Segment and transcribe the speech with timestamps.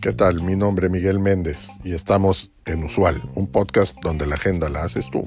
[0.00, 0.42] ¿Qué tal?
[0.42, 4.84] Mi nombre es Miguel Méndez y estamos en Usual, un podcast donde la agenda la
[4.84, 5.22] haces tú.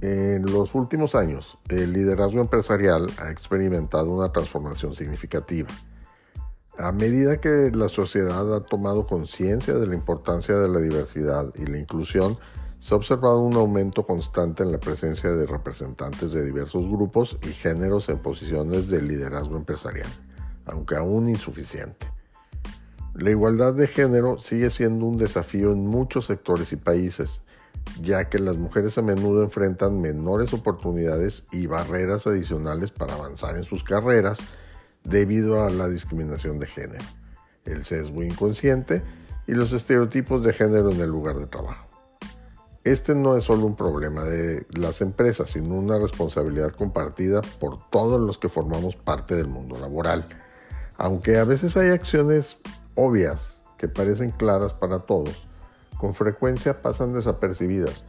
[0.00, 5.68] En los últimos años, el liderazgo empresarial ha experimentado una transformación significativa.
[6.78, 11.64] A medida que la sociedad ha tomado conciencia de la importancia de la diversidad y
[11.64, 12.36] la inclusión,
[12.80, 17.48] se ha observado un aumento constante en la presencia de representantes de diversos grupos y
[17.48, 20.08] géneros en posiciones de liderazgo empresarial,
[20.66, 22.12] aunque aún insuficiente.
[23.14, 27.40] La igualdad de género sigue siendo un desafío en muchos sectores y países,
[28.02, 33.64] ya que las mujeres a menudo enfrentan menores oportunidades y barreras adicionales para avanzar en
[33.64, 34.38] sus carreras
[35.08, 37.04] debido a la discriminación de género,
[37.64, 39.02] el sesgo inconsciente
[39.46, 41.86] y los estereotipos de género en el lugar de trabajo.
[42.84, 48.20] Este no es solo un problema de las empresas, sino una responsabilidad compartida por todos
[48.20, 50.24] los que formamos parte del mundo laboral.
[50.96, 52.58] Aunque a veces hay acciones
[52.94, 55.48] obvias que parecen claras para todos,
[55.98, 58.04] con frecuencia pasan desapercibidas.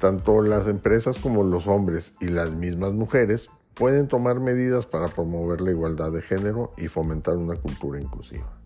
[0.00, 5.60] Tanto las empresas como los hombres y las mismas mujeres pueden tomar medidas para promover
[5.60, 8.60] la igualdad de género y fomentar una cultura inclusiva.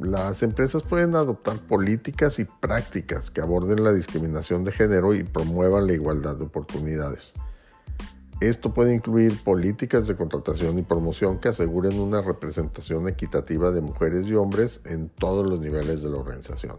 [0.00, 5.86] Las empresas pueden adoptar políticas y prácticas que aborden la discriminación de género y promuevan
[5.86, 7.34] la igualdad de oportunidades.
[8.40, 14.26] Esto puede incluir políticas de contratación y promoción que aseguren una representación equitativa de mujeres
[14.26, 16.78] y hombres en todos los niveles de la organización.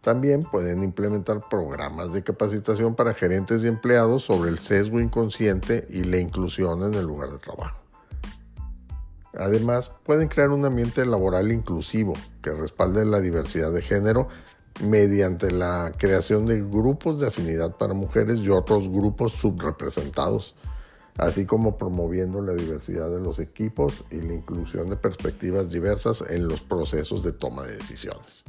[0.00, 6.04] También pueden implementar programas de capacitación para gerentes y empleados sobre el sesgo inconsciente y
[6.04, 7.78] la inclusión en el lugar de trabajo.
[9.34, 14.28] Además, pueden crear un ambiente laboral inclusivo que respalde la diversidad de género
[14.82, 20.56] mediante la creación de grupos de afinidad para mujeres y otros grupos subrepresentados,
[21.18, 26.48] así como promoviendo la diversidad de los equipos y la inclusión de perspectivas diversas en
[26.48, 28.44] los procesos de toma de decisiones.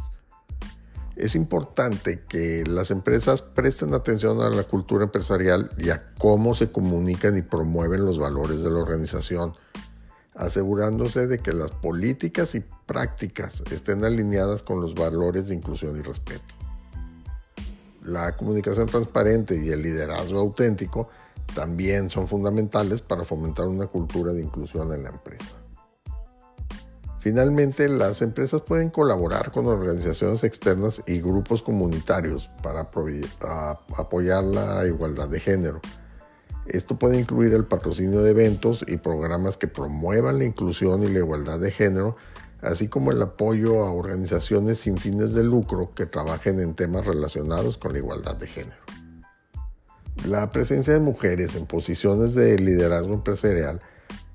[1.15, 6.71] Es importante que las empresas presten atención a la cultura empresarial y a cómo se
[6.71, 9.53] comunican y promueven los valores de la organización,
[10.35, 16.01] asegurándose de que las políticas y prácticas estén alineadas con los valores de inclusión y
[16.01, 16.55] respeto.
[18.03, 21.09] La comunicación transparente y el liderazgo auténtico
[21.53, 25.60] también son fundamentales para fomentar una cultura de inclusión en la empresa.
[27.21, 32.89] Finalmente, las empresas pueden colaborar con organizaciones externas y grupos comunitarios para
[33.95, 35.81] apoyar la igualdad de género.
[36.65, 41.19] Esto puede incluir el patrocinio de eventos y programas que promuevan la inclusión y la
[41.19, 42.17] igualdad de género,
[42.59, 47.77] así como el apoyo a organizaciones sin fines de lucro que trabajen en temas relacionados
[47.77, 48.81] con la igualdad de género.
[50.25, 53.79] La presencia de mujeres en posiciones de liderazgo empresarial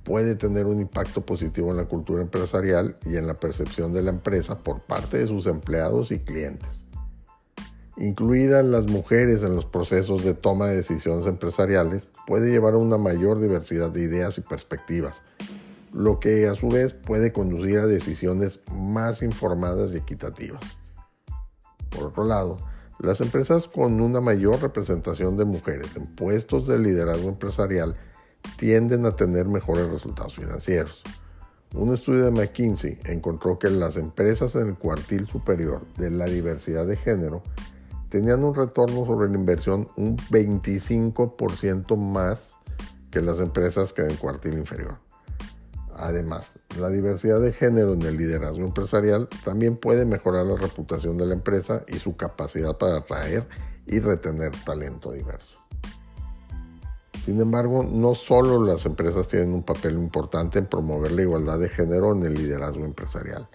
[0.07, 4.11] puede tener un impacto positivo en la cultura empresarial y en la percepción de la
[4.11, 6.85] empresa por parte de sus empleados y clientes.
[7.97, 12.99] Incluidas las mujeres en los procesos de toma de decisiones empresariales puede llevar a una
[12.99, 15.23] mayor diversidad de ideas y perspectivas,
[15.93, 20.63] lo que a su vez puede conducir a decisiones más informadas y equitativas.
[21.91, 22.59] Por otro lado,
[23.01, 27.97] las empresas con una mayor representación de mujeres en puestos de liderazgo empresarial
[28.57, 31.03] tienden a tener mejores resultados financieros.
[31.75, 36.87] Un estudio de McKinsey encontró que las empresas en el cuartil superior de la diversidad
[36.87, 37.43] de género
[38.09, 42.55] tenían un retorno sobre la inversión un 25% más
[43.11, 44.99] que las empresas que en el cuartil inferior.
[45.95, 46.47] Además,
[46.79, 51.35] la diversidad de género en el liderazgo empresarial también puede mejorar la reputación de la
[51.35, 53.49] empresa y su capacidad para atraer
[53.87, 55.66] y retener talento diverso.
[57.27, 61.69] Sin embargo, no solo las empresas tienen un papel importante en promover la igualdad de
[61.69, 63.49] género en el liderazgo empresarial.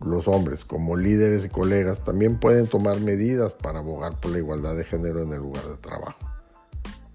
[0.00, 4.76] Los hombres, como líderes y colegas, también pueden tomar medidas para abogar por la igualdad
[4.76, 6.24] de género en el lugar de trabajo.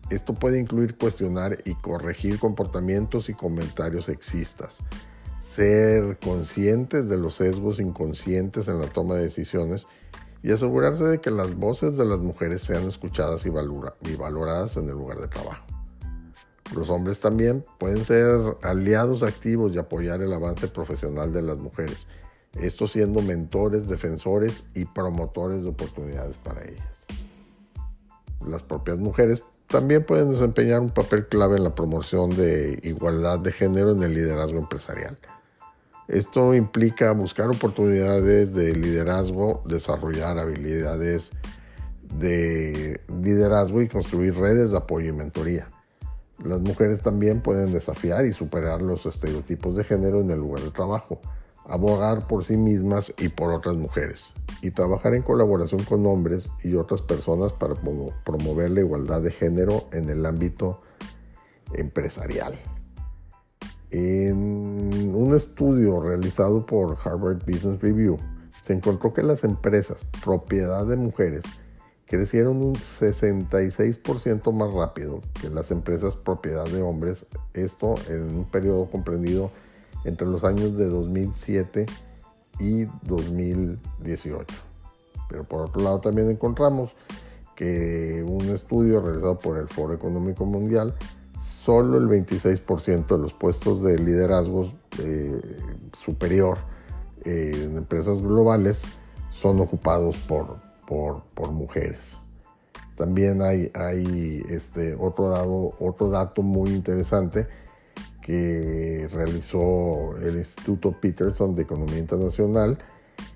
[0.09, 4.79] Esto puede incluir cuestionar y corregir comportamientos y comentarios sexistas,
[5.39, 9.87] ser conscientes de los sesgos inconscientes en la toma de decisiones
[10.43, 13.49] y asegurarse de que las voces de las mujeres sean escuchadas y,
[14.15, 15.65] valoradas en el lugar de trabajo.
[16.75, 22.07] Los hombres también pueden ser aliados activos y apoyar el avance profesional de las mujeres,
[22.55, 27.03] esto siendo mentores, defensores y promotores de oportunidades para ellas.
[28.45, 33.51] Las propias mujeres también pueden desempeñar un papel clave en la promoción de igualdad de
[33.51, 35.17] género en el liderazgo empresarial.
[36.07, 41.31] Esto implica buscar oportunidades de liderazgo, desarrollar habilidades
[42.19, 45.69] de liderazgo y construir redes de apoyo y mentoría.
[46.43, 50.71] Las mujeres también pueden desafiar y superar los estereotipos de género en el lugar de
[50.71, 51.19] trabajo,
[51.65, 54.31] abogar por sí mismas y por otras mujeres,
[54.61, 57.75] y trabajar en colaboración con hombres y otras personas para
[58.23, 60.81] promover la igualdad de género en el ámbito
[61.73, 62.57] empresarial.
[63.89, 64.76] En
[65.17, 68.17] un estudio realizado por Harvard Business Review,
[68.61, 71.43] se encontró que las empresas propiedad de mujeres
[72.05, 78.89] crecieron un 66% más rápido que las empresas propiedad de hombres, esto en un periodo
[78.89, 79.51] comprendido
[80.05, 81.85] entre los años de 2007
[82.59, 84.45] y 2018.
[85.29, 86.91] Pero por otro lado también encontramos
[87.55, 90.93] que un estudio realizado por el Foro Económico Mundial
[91.61, 95.39] solo el 26% de los puestos de liderazgo eh,
[96.03, 96.57] superior
[97.25, 98.81] eh, en empresas globales
[99.31, 100.57] son ocupados por,
[100.87, 102.17] por, mujeres.
[102.95, 107.47] También hay, hay este, otro, otro dato muy interesante
[108.21, 112.77] que realizó el Instituto Peterson de Economía Internacional,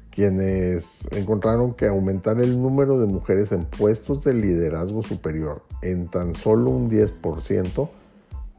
[0.10, 6.34] quienes encontraron que aumentar el número de mujeres en puestos de liderazgo superior en tan
[6.34, 7.90] solo un 10%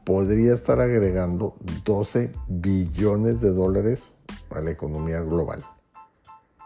[0.03, 1.55] podría estar agregando
[1.85, 4.11] 12 billones de dólares
[4.49, 5.63] a la economía global.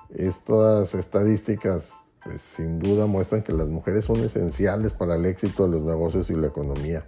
[0.10, 1.90] Estas estadísticas
[2.24, 6.30] pues, sin duda muestran que las mujeres son esenciales para el éxito de los negocios
[6.30, 7.06] y la economía.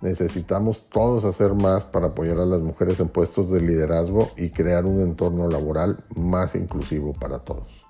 [0.00, 4.86] Necesitamos todos hacer más para apoyar a las mujeres en puestos de liderazgo y crear
[4.86, 7.89] un entorno laboral más inclusivo para todos.